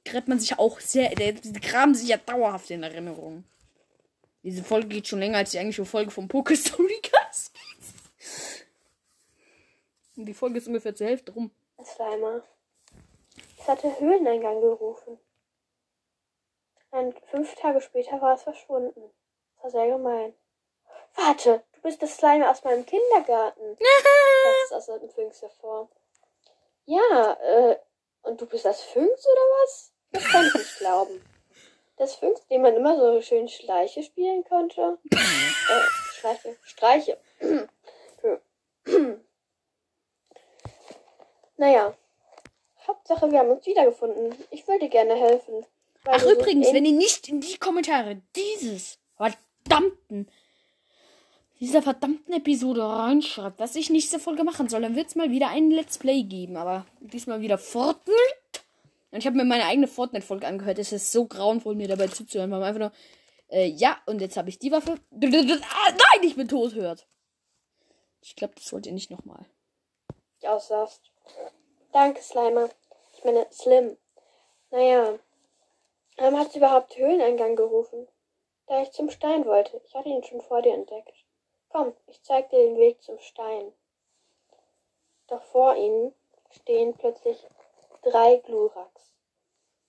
Gräbt 0.04 0.28
man 0.28 0.38
sich 0.38 0.58
auch 0.58 0.80
sehr. 0.80 1.10
Die 1.10 1.52
graben 1.60 1.94
sich 1.94 2.08
ja 2.08 2.16
dauerhaft 2.18 2.70
in 2.70 2.82
Erinnerungen. 2.82 3.44
Diese 4.42 4.64
Folge 4.64 4.88
geht 4.88 5.06
schon 5.08 5.18
länger 5.20 5.38
als 5.38 5.50
die 5.50 5.58
eigentliche 5.58 5.84
Folge 5.84 6.10
vom 6.10 6.28
Poke 6.28 6.56
Story 6.56 7.00
Cast. 7.02 7.54
Und 10.16 10.26
die 10.26 10.34
Folge 10.34 10.58
ist 10.58 10.66
ungefähr 10.66 10.94
zur 10.94 11.06
Hälfte 11.06 11.32
rum. 11.32 11.50
ein 11.78 11.84
Slimer. 11.84 12.42
Es 13.58 13.68
hatte 13.68 13.98
Höhleneingang 14.00 14.60
gerufen. 14.60 15.18
Und 16.90 17.14
fünf 17.30 17.54
Tage 17.54 17.80
später 17.80 18.20
war 18.20 18.34
es 18.34 18.42
verschwunden. 18.42 19.10
Das 19.56 19.64
war 19.64 19.70
sehr 19.70 19.96
gemein. 19.96 20.34
Warte, 21.14 21.62
du 21.72 21.80
bist 21.82 22.02
das 22.02 22.16
Slime 22.16 22.50
aus 22.50 22.64
meinem 22.64 22.84
Kindergarten. 22.86 23.76
das 24.70 24.86
ist 24.86 24.90
aus 24.90 25.00
dem 25.00 25.10
Fünx 25.10 25.42
hervor. 25.42 25.88
Ja, 26.86 27.38
äh, 27.42 27.78
und 28.22 28.40
du 28.40 28.46
bist 28.46 28.64
das 28.64 28.82
Fünx 28.82 29.26
oder 29.26 29.42
was? 29.62 29.92
Das 30.12 30.24
kann 30.24 30.46
ich 30.46 30.54
nicht 30.54 30.78
glauben. 30.78 31.24
Das 31.96 32.14
Fünx, 32.16 32.46
dem 32.48 32.62
man 32.62 32.74
immer 32.74 32.96
so 32.96 33.20
schön 33.20 33.48
Schleiche 33.48 34.02
spielen 34.02 34.42
konnte. 34.44 34.98
äh, 35.10 35.16
Schleiche, 36.12 36.56
Streiche. 36.62 37.18
naja. 41.56 41.94
Hauptsache, 42.86 43.30
wir 43.30 43.38
haben 43.38 43.50
uns 43.50 43.66
wiedergefunden. 43.66 44.34
Ich 44.50 44.66
würde 44.66 44.80
dir 44.80 44.88
gerne 44.88 45.14
helfen. 45.14 45.64
Ach, 46.06 46.22
übrigens, 46.24 46.72
wenn 46.72 46.84
ihr 46.84 46.92
nicht 46.92 47.28
in 47.28 47.40
die 47.40 47.58
Kommentare 47.58 48.20
dieses 48.34 48.98
verdammten, 49.16 50.30
dieser 51.60 51.82
verdammten 51.82 52.32
Episode 52.32 52.82
reinschreibt, 52.82 53.60
was 53.60 53.76
ich 53.76 53.90
nächste 53.90 54.18
Folge 54.18 54.44
machen 54.44 54.68
soll, 54.68 54.80
dann 54.80 54.96
wird 54.96 55.08
es 55.08 55.14
mal 55.14 55.30
wieder 55.30 55.48
ein 55.48 55.70
Let's 55.70 55.98
Play 55.98 56.22
geben. 56.22 56.56
Aber 56.56 56.86
diesmal 57.00 57.42
wieder 57.42 57.58
Fortnite. 57.58 58.16
Und 59.10 59.18
ich 59.18 59.26
habe 59.26 59.36
mir 59.36 59.44
meine 59.44 59.64
eigene 59.66 59.88
Fortnite-Folge 59.88 60.46
angehört. 60.46 60.78
Es 60.78 60.92
ist 60.92 61.12
so 61.12 61.26
grauenvoll, 61.26 61.74
mir 61.74 61.88
dabei 61.88 62.06
zuzuhören, 62.08 62.50
weil 62.50 62.60
man 62.60 62.68
einfach 62.68 62.80
nur, 62.80 62.92
äh, 63.50 63.66
ja, 63.66 63.98
und 64.06 64.20
jetzt 64.20 64.36
habe 64.36 64.48
ich 64.48 64.58
die 64.58 64.72
Waffe. 64.72 64.92
Ah, 64.92 65.18
nein, 65.18 66.22
ich 66.22 66.36
bin 66.36 66.48
tot, 66.48 66.74
hört. 66.74 67.06
Ich 68.22 68.36
glaube, 68.36 68.54
das 68.54 68.72
wollt 68.72 68.86
ihr 68.86 68.92
nicht 68.92 69.10
nochmal. 69.10 69.46
aussahst. 70.42 71.10
Danke, 71.92 72.22
Slimer. 72.22 72.70
Ich 73.16 73.24
meine, 73.24 73.46
Slim. 73.50 73.96
Naja. 74.70 75.18
Warum 76.20 76.38
hat 76.38 76.52
sie 76.52 76.58
überhaupt 76.58 76.98
Höhleneingang 76.98 77.56
gerufen? 77.56 78.06
Da 78.66 78.82
ich 78.82 78.92
zum 78.92 79.08
Stein 79.08 79.46
wollte. 79.46 79.80
Ich 79.86 79.94
hatte 79.94 80.10
ihn 80.10 80.22
schon 80.22 80.42
vor 80.42 80.60
dir 80.60 80.74
entdeckt. 80.74 81.24
Komm, 81.70 81.96
ich 82.08 82.22
zeig 82.22 82.50
dir 82.50 82.58
den 82.58 82.76
Weg 82.76 83.00
zum 83.02 83.18
Stein. 83.20 83.72
Doch 85.28 85.42
vor 85.44 85.76
ihnen 85.76 86.14
stehen 86.50 86.92
plötzlich 86.92 87.48
drei 88.02 88.36
Gluraks. 88.36 89.14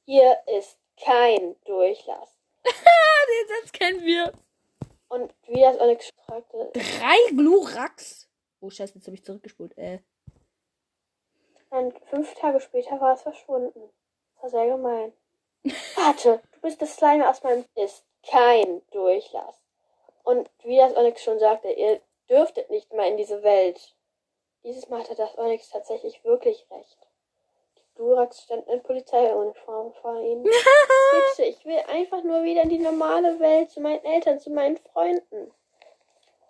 Hier 0.06 0.38
ist 0.58 0.80
kein 1.04 1.58
Durchlass. 1.66 2.40
Den 2.64 3.48
Satz 3.50 3.74
kennen 3.74 4.06
wir. 4.06 4.32
Und 5.10 5.34
wie 5.48 5.60
das 5.60 5.82
Onyx 5.82 6.12
fragte, 6.26 6.72
Drei 6.74 7.36
Glurax. 7.36 8.30
Oh, 8.62 8.70
scheiße, 8.70 8.94
jetzt 8.96 9.08
habe 9.08 9.16
ich 9.16 9.26
zurückgespult. 9.26 9.78
Äh. 9.78 10.00
und 11.72 12.00
fünf 12.06 12.34
Tage 12.36 12.62
später 12.62 13.02
war 13.02 13.16
es 13.16 13.22
verschwunden. 13.22 13.92
Das 14.36 14.44
war 14.44 14.50
sehr 14.50 14.78
gemein. 14.78 15.12
Warte, 15.96 16.42
du 16.54 16.62
bist 16.62 16.82
das 16.82 16.96
Slime 16.96 17.30
aus 17.30 17.44
meinem 17.44 17.66
ist 17.76 18.04
kein 18.24 18.82
Durchlass. 18.92 19.62
Und 20.24 20.50
wie 20.64 20.78
das 20.78 20.96
Onyx 20.96 21.24
schon 21.24 21.40
sagte, 21.40 21.70
ihr 21.72 22.02
dürftet 22.30 22.70
nicht 22.70 22.94
mal 22.94 23.08
in 23.08 23.18
diese 23.18 23.44
Welt. 23.44 23.96
Dieses 24.64 24.90
Mal 24.90 25.00
hatte 25.00 25.16
das 25.16 25.38
Onyx 25.38 25.70
tatsächlich 25.70 26.24
wirklich 26.24 26.66
recht. 26.72 26.98
Die 27.78 27.96
Durax 27.96 28.44
stand 28.44 28.68
in 28.68 28.84
Polizeiuniform 28.84 29.94
vor 29.94 30.22
ihnen. 30.22 30.44
Bitte, 31.36 31.44
ich 31.50 31.66
will 31.66 31.80
einfach 31.88 32.24
nur 32.24 32.44
wieder 32.44 32.62
in 32.64 32.70
die 32.70 32.80
normale 32.80 33.40
Welt, 33.40 33.72
zu 33.72 33.82
meinen 33.82 34.06
Eltern, 34.06 34.40
zu 34.40 34.52
meinen 34.52 34.78
Freunden. 34.78 35.52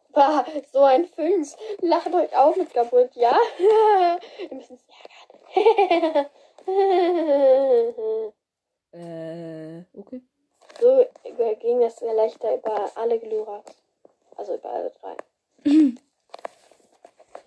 Bah, 0.10 0.46
so 0.74 0.84
ein 0.84 1.06
Füns. 1.06 1.56
Lacht 1.80 2.14
euch 2.14 2.36
auf 2.36 2.58
mit 2.58 2.74
kaputt, 2.74 3.12
ja? 3.16 3.38
Wir 3.58 4.20
müssen 4.52 4.76
es 4.76 4.86
ärgern. 5.86 6.30
Äh, 8.94 9.84
okay. 9.98 10.22
so 10.80 11.06
ging 11.60 11.80
das 11.80 11.98
Gelächter 11.98 12.56
über 12.56 12.92
alle 12.96 13.20
Gluraks. 13.20 13.74
Also 14.36 14.56
über 14.56 14.70
alle 14.70 14.92
drei. 14.92 15.16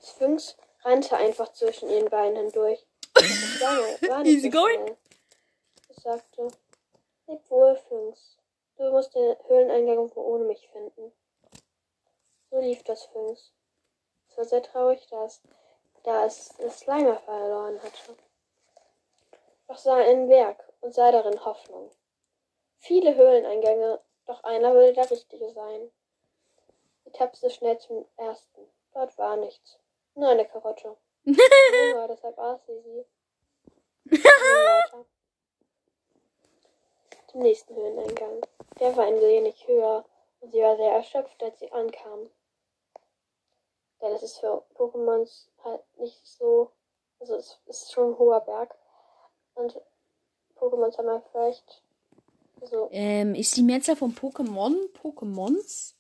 Sphinx 0.03 0.57
rannte 0.83 1.17
einfach 1.17 1.53
zwischen 1.53 1.89
ihren 1.91 2.09
Beinen 2.11 2.37
hindurch. 2.37 2.85
Das 3.15 3.23
war, 4.09 4.23
nicht- 4.23 4.37
Easy 4.37 4.51
so 4.51 4.59
going. 4.59 4.81
schnell. 4.83 4.97
Ich 5.89 5.97
sagte, 6.03 6.49
leb 7.27 7.51
wohl, 7.51 7.77
Sphinx. 7.77 8.37
Du 8.77 8.91
musst 8.91 9.15
den 9.15 9.37
Höhleneingang 9.49 10.15
wohl 10.15 10.25
ohne 10.25 10.45
mich 10.45 10.69
finden. 10.71 11.13
So 12.51 12.59
lief 12.61 12.83
das 12.85 13.05
Sphinx. 13.05 13.53
Es 14.29 14.37
war 14.37 14.45
sehr 14.45 14.63
traurig, 14.63 15.07
dass, 15.11 15.41
da 16.03 16.27
es 16.27 16.51
das 16.59 16.81
Slimer 16.81 17.19
verloren 17.21 17.81
hatte. 17.83 18.17
Doch 19.69 19.79
sah 19.79 20.01
er 20.01 20.11
einen 20.11 20.29
Berg 20.29 20.63
und 20.85 20.95
sah 20.95 21.11
darin 21.11 21.45
Hoffnung. 21.45 21.91
Viele 22.77 23.17
Höhleneingänge, 23.17 24.01
doch 24.27 24.45
einer 24.45 24.75
würde 24.75 24.93
der 24.93 25.11
richtige 25.11 25.51
sein. 25.51 25.91
Sie 27.05 27.11
tapste 27.11 27.49
schnell 27.49 27.79
zum 27.79 28.07
ersten. 28.19 28.69
Dort 28.93 29.17
war 29.17 29.37
nichts. 29.37 29.79
Nur 30.15 30.29
eine 30.29 30.47
Karotte. 30.47 30.95
Hunger, 31.25 32.09
deshalb 32.09 32.39
aß 32.39 32.61
sie 32.67 32.81
sie. 32.83 33.07
Zum 37.29 37.41
nächsten 37.41 37.75
Höhleneingang. 37.75 38.43
Der 38.79 38.95
war 38.95 39.07
ein 39.07 39.21
wenig 39.23 39.67
höher 39.67 40.05
und 40.41 40.53
sie 40.53 40.61
war 40.61 40.77
sehr 40.77 40.93
erschöpft, 40.93 41.43
als 41.43 41.59
sie 41.59 41.73
ankam. 41.73 42.31
Denn 44.03 44.13
es 44.13 44.23
ist 44.23 44.39
für 44.39 44.63
Pokémons 44.75 45.49
halt 45.65 45.83
nicht 45.97 46.27
so. 46.27 46.71
Also 47.21 47.37
es 47.37 47.59
ist 47.67 47.91
schon 47.91 48.11
ein 48.13 48.19
hoher 48.19 48.43
Berg. 48.43 48.77
Und 49.55 49.81
Pokémons 50.65 50.97
haben 50.97 51.09
halt 51.09 51.25
vielleicht 51.31 51.83
so 52.63 52.89
Ähm, 52.91 53.35
ist 53.35 53.57
die 53.57 53.63
Mehrzahl 53.63 53.97
von 53.97 54.15
Pokémon 54.15 54.75
Pokémons? 55.03 55.93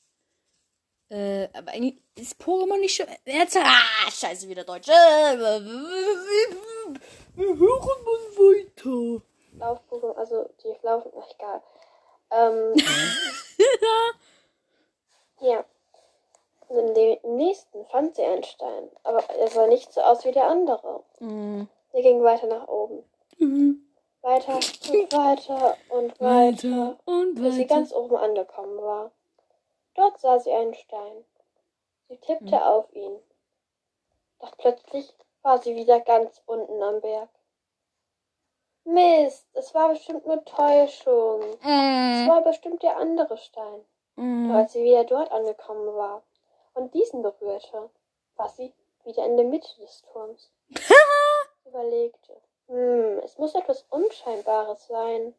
Äh, 1.10 1.48
aber 1.52 1.72
eigentlich 1.72 2.02
ist 2.16 2.40
Pokémon 2.40 2.78
nicht 2.78 2.94
schon. 2.96 3.06
Mehrzahl. 3.26 3.64
Ah, 3.66 4.10
scheiße, 4.10 4.48
wieder 4.48 4.64
Deutsch. 4.64 4.88
Äh, 4.88 5.38
Wir 7.36 7.46
hören 7.58 8.04
mal 8.04 8.22
weiter. 8.38 9.22
Lauf-Pokémon, 9.58 10.16
also 10.16 10.48
die 10.62 10.74
laufen, 10.82 11.12
ach 11.16 11.30
egal. 11.38 11.62
Ähm, 12.30 12.74
ja. 15.40 15.64
Und 16.68 16.78
in 16.78 16.94
dem 16.94 17.18
im 17.22 17.36
nächsten 17.36 17.84
fand 17.86 18.16
sie 18.16 18.22
einen 18.24 18.42
Stein, 18.42 18.88
aber 19.02 19.22
er 19.30 19.48
sah 19.48 19.66
nicht 19.66 19.92
so 19.92 20.00
aus 20.00 20.24
wie 20.24 20.32
der 20.32 20.48
andere. 20.48 21.04
Mm. 21.20 21.64
Sie 21.92 22.02
ging 22.02 22.22
weiter 22.22 22.46
nach 22.46 22.66
oben. 22.66 23.04
Weiter 24.24 24.54
und 24.54 25.12
weiter 25.12 25.76
und 25.90 26.20
weiter, 26.20 26.68
Weiter 26.70 26.98
und 27.04 27.34
bis 27.34 27.54
sie 27.56 27.60
weiter. 27.64 27.74
ganz 27.74 27.92
oben 27.92 28.16
angekommen 28.16 28.78
war. 28.78 29.10
Dort 29.94 30.18
sah 30.18 30.38
sie 30.40 30.50
einen 30.50 30.74
Stein. 30.74 31.24
Sie 32.08 32.16
tippte 32.16 32.64
auf 32.64 32.90
ihn. 32.94 33.18
Doch 34.40 34.56
plötzlich 34.56 35.12
war 35.42 35.58
sie 35.58 35.76
wieder 35.76 36.00
ganz 36.00 36.40
unten 36.46 36.82
am 36.82 37.00
Berg. 37.02 37.28
Mist, 38.84 39.46
es 39.54 39.74
war 39.74 39.88
bestimmt 39.90 40.26
nur 40.26 40.44
Täuschung. 40.44 41.42
Es 41.42 41.64
Mm. 41.64 42.28
war 42.28 42.42
bestimmt 42.42 42.82
der 42.82 42.96
andere 42.96 43.36
Stein. 43.38 43.84
Doch 44.16 44.22
Mm. 44.22 44.50
als 44.52 44.72
sie 44.72 44.84
wieder 44.84 45.04
dort 45.04 45.30
angekommen 45.32 45.94
war 45.96 46.22
und 46.74 46.92
diesen 46.94 47.22
berührte, 47.22 47.90
war 48.36 48.48
sie 48.48 48.72
wieder 49.04 49.24
in 49.26 49.36
der 49.36 49.46
Mitte 49.46 49.68
des 49.80 50.02
Turms. 50.12 50.50
Überlegte, 51.66 52.36
hm, 52.68 53.20
es 53.24 53.38
muss 53.38 53.54
etwas 53.54 53.84
Unscheinbares 53.90 54.86
sein. 54.86 55.34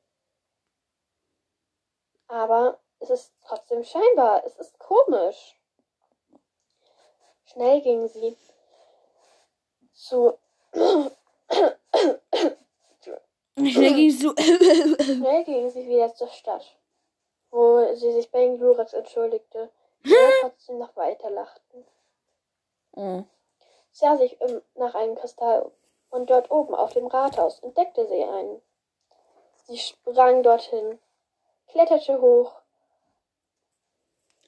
Aber 2.28 2.80
es 3.00 3.10
ist 3.10 3.34
trotzdem 3.46 3.84
scheinbar. 3.84 4.44
Es 4.46 4.56
ist 4.58 4.78
komisch. 4.80 5.60
Schnell 7.46 7.82
ging 7.82 8.08
sie 8.08 8.36
zu 9.94 10.38
Schnell 13.58 13.94
ging 13.94 14.10
es 14.10 14.20
so. 14.20 14.34
Schnell 14.36 15.44
ging 15.46 15.70
sie 15.70 15.88
wieder 15.88 16.14
zur 16.14 16.28
Stadt, 16.28 16.76
wo 17.52 17.96
sie 17.96 18.12
sich 18.12 18.30
bei 18.30 18.40
den 18.40 18.58
Glurax 18.58 18.94
entschuldigte, 18.94 19.70
die 20.04 20.16
aber 20.16 20.50
trotzdem 20.50 20.80
noch 20.80 20.96
weiter 20.96 21.30
lachten. 21.30 21.86
oh. 22.94 23.24
Sie 23.92 24.00
sah 24.06 24.18
sich 24.18 24.40
um 24.42 24.62
nach 24.76 24.94
einem 24.94 25.16
Kristall 25.16 25.62
um 25.62 25.72
und 26.16 26.30
dort 26.30 26.50
oben 26.50 26.74
auf 26.74 26.94
dem 26.94 27.08
Rathaus 27.08 27.60
entdeckte 27.60 28.08
sie 28.08 28.24
einen. 28.24 28.62
Sie 29.68 29.78
sprang 29.78 30.44
dorthin, 30.44 30.98
kletterte 31.68 32.22
hoch 32.22 32.54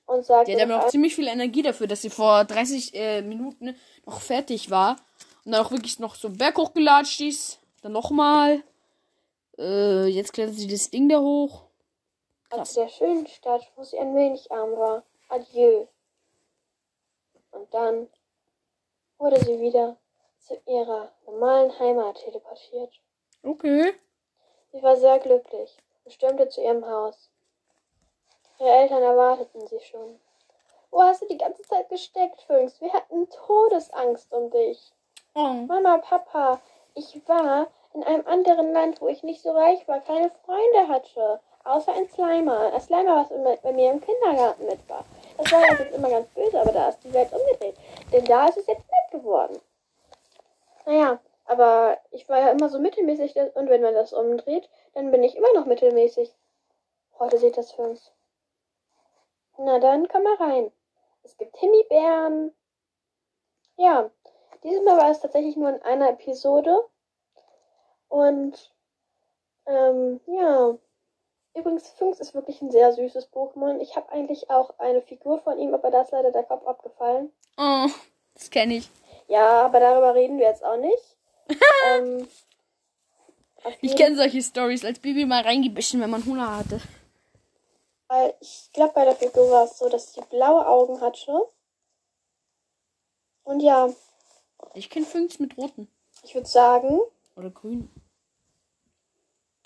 und 0.06 0.25
sagte, 0.25 0.51
Die 0.51 0.56
hat 0.56 0.63
aber 0.63 0.77
noch 0.77 0.84
noch 0.84 0.89
ziemlich 0.89 1.13
viel 1.13 1.27
Energie 1.27 1.62
dafür, 1.62 1.88
dass 1.88 2.01
sie 2.01 2.10
vor 2.10 2.45
30 2.45 2.93
äh, 2.93 3.21
Minuten 3.21 3.75
noch 4.06 4.21
fertig 4.21 4.71
war. 4.71 4.95
Und 5.43 5.51
dann 5.51 5.65
auch 5.65 5.71
wirklich 5.71 5.99
noch 5.99 6.15
so 6.15 6.30
einen 6.30 6.38
Berg 6.38 6.58
hochgelatscht 6.58 7.19
ist. 7.21 7.60
Dann 7.82 7.91
nochmal. 7.91 8.63
Äh, 9.58 10.06
jetzt 10.06 10.32
klettert 10.32 10.56
sie 10.56 10.67
das 10.67 10.89
Ding 10.89 11.10
da 11.10 11.19
hoch. 11.19 11.63
aus 12.51 12.75
der 12.75 12.88
schönen 12.88 13.27
Stadt, 13.27 13.69
wo 13.75 13.84
sie 13.84 13.99
ein 13.99 14.15
wenig 14.15 14.49
arm 14.51 14.71
war. 14.77 15.03
Adieu. 15.27 15.88
Und 17.51 17.73
dann 17.73 18.08
wurde 19.17 19.43
sie 19.43 19.60
wieder 19.60 19.97
zu 20.47 20.55
ihrer 20.65 21.12
normalen 21.25 21.77
Heimat 21.77 22.15
teleportiert. 22.23 22.93
Okay. 23.43 23.93
Sie 24.71 24.81
war 24.81 24.95
sehr 24.95 25.19
glücklich 25.19 25.77
und 26.05 26.13
stürmte 26.13 26.47
zu 26.47 26.62
ihrem 26.62 26.88
Haus. 26.88 27.29
Ihre 28.60 28.69
Eltern 28.69 29.03
erwarteten 29.03 29.67
sie 29.67 29.79
schon. 29.81 30.19
Wo 30.89 31.01
hast 31.03 31.21
du 31.21 31.27
die 31.27 31.38
ganze 31.38 31.63
Zeit 31.63 31.89
gesteckt, 31.89 32.41
Fünx? 32.43 32.79
Wir 32.79 32.93
hatten 32.93 33.29
Todesangst 33.29 34.33
um 34.33 34.49
dich. 34.49 34.93
Oh. 35.36 35.65
Mama, 35.67 35.97
Papa, 35.97 36.62
ich 36.95 37.21
war 37.27 37.67
in 37.93 38.03
einem 38.03 38.25
anderen 38.25 38.71
Land, 38.71 39.01
wo 39.01 39.07
ich 39.07 39.23
nicht 39.23 39.41
so 39.41 39.51
reich 39.51 39.88
war, 39.88 39.99
keine 39.99 40.31
Freunde 40.45 40.88
hatte. 40.88 41.41
Außer 41.65 41.93
ein 41.93 42.07
Slimer. 42.07 42.73
Ein 42.73 42.81
Slimer, 42.81 43.17
was 43.17 43.31
immer 43.31 43.57
bei 43.57 43.73
mir 43.73 43.91
im 43.91 44.01
Kindergarten 44.01 44.65
mit 44.65 44.89
war. 44.89 45.03
Das 45.38 45.51
war 45.51 45.62
jetzt 45.69 45.93
immer 45.93 46.10
ganz 46.10 46.27
böse, 46.29 46.60
aber 46.60 46.71
da 46.71 46.89
ist 46.89 47.03
die 47.03 47.13
Welt 47.13 47.31
umgedreht. 47.33 47.75
Denn 48.13 48.23
da 48.25 48.47
ist 48.47 48.57
es 48.57 48.67
jetzt 48.67 48.86
nett 48.88 49.12
geworden. 49.12 49.60
Naja, 50.88 51.19
aber 51.43 51.97
ich 52.12 52.30
war 52.30 52.39
ja 52.39 52.50
immer 52.50 52.69
so 52.69 52.80
mittelmäßig 52.80 53.36
und 53.36 53.69
wenn 53.69 53.82
man 53.82 53.93
das 53.93 54.13
umdreht, 54.13 54.69
dann 54.93 55.12
bin 55.12 55.21
ich 55.21 55.36
immer 55.36 55.52
noch 55.54 55.65
mittelmäßig. 55.65 56.34
Heute 57.19 57.38
sieht 57.38 57.58
das 57.58 57.73
für 57.73 57.82
uns. 57.82 58.13
Na 59.58 59.80
dann, 59.80 60.08
komm 60.08 60.23
mal 60.23 60.36
rein. 60.36 60.71
Es 61.23 61.36
gibt 61.36 61.58
Himbeeren. 61.58 62.56
Ja, 63.76 64.10
dieses 64.63 64.82
Mal 64.86 64.97
war 64.97 65.12
es 65.12 65.19
tatsächlich 65.19 65.58
nur 65.58 65.69
in 65.69 65.82
einer 65.82 66.12
Episode. 66.12 66.86
Und 68.08 68.73
ähm, 69.65 70.21
ja. 70.26 70.78
Übrigens, 71.54 71.89
Funks 71.89 72.21
ist 72.21 72.34
wirklich 72.34 72.62
ein 72.62 72.71
sehr 72.71 72.93
süßes 72.93 73.34
Pokémon. 73.34 73.80
Ich 73.80 73.97
habe 73.97 74.10
eigentlich 74.13 74.50
auch 74.50 74.80
eine 74.80 75.02
Figur 75.02 75.39
von 75.39 75.60
ihm, 75.60 75.73
aber 75.73 75.91
da 75.91 76.04
ist 76.04 76.12
leider 76.12 76.32
der 76.32 76.43
Kopf 76.43 76.65
abgefallen. 76.65 77.34
Oh. 77.58 77.88
Das 78.36 78.52
kenne 78.52 78.76
ich. 78.76 78.89
Ja, 79.27 79.65
aber 79.65 79.79
darüber 79.79 80.15
reden 80.15 80.39
wir 80.39 80.47
jetzt 80.47 80.63
auch 80.63 80.77
nicht. 80.77 81.17
ähm, 81.87 82.27
Ich 83.81 83.95
kenne 83.95 84.15
solche 84.15 84.41
Stories, 84.41 84.85
als 84.85 84.99
Baby 84.99 85.25
mal 85.25 85.41
reingebissen, 85.43 85.99
wenn 86.01 86.09
man 86.09 86.25
Hunger 86.25 86.57
hatte. 86.57 86.79
Fall, 88.07 88.33
ich 88.39 88.69
glaube, 88.73 88.93
bei 88.93 89.03
der 89.05 89.15
Figur 89.15 89.51
war 89.51 89.65
es 89.65 89.77
so, 89.77 89.89
dass 89.89 90.13
sie 90.13 90.21
blaue 90.29 90.65
Augen 90.65 91.01
hatte. 91.01 91.41
Und 93.43 93.59
ja, 93.61 93.89
Ich 94.73 94.89
kenne 94.89 95.05
Fünks 95.05 95.39
mit 95.39 95.57
roten. 95.57 95.89
ich 96.23 96.33
würde 96.35 96.47
sagen, 96.47 96.99
Oder 97.35 97.49
grün. 97.49 97.89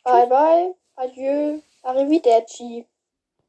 bye 0.04 0.28
bye, 0.28 0.76
adieu, 0.96 1.60
arrivederci. 1.84 2.88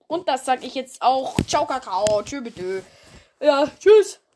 Und 0.09 0.29
das 0.29 0.45
sag 0.45 0.63
ich 0.63 0.75
jetzt 0.75 1.01
auch. 1.01 1.35
Ciao, 1.47 1.65
Kakao. 1.65 2.23
Tschö, 2.23 2.43
bitte. 2.43 2.85
Ja, 3.41 3.67
tschüss. 3.79 4.21